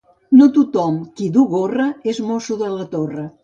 No 0.37 0.47
tothom 0.55 0.97
qui 1.21 1.29
du 1.37 1.45
gorra 1.53 1.87
és 2.15 2.25
el 2.25 2.29
mosso 2.33 2.61
de 2.67 2.75
la 2.81 2.91
torre. 2.99 3.33